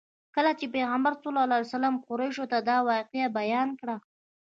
کله 0.35 0.51
چې 0.59 0.65
پیغمبر 0.75 1.13
صلی 1.21 1.29
الله 1.29 1.43
علیه 1.59 1.69
وسلم 1.71 1.95
قریشو 2.07 2.45
ته 2.51 2.57
دا 2.69 2.77
واقعه 2.89 3.33
بیان 3.39 3.69
کړه. 3.79 3.95